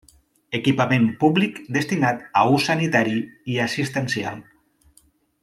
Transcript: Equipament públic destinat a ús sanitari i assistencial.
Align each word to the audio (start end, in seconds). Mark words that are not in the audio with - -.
Equipament 0.59 1.03
públic 1.23 1.59
destinat 1.75 2.23
a 2.41 2.47
ús 2.55 2.65
sanitari 2.71 3.15
i 3.57 3.61
assistencial. 3.67 4.43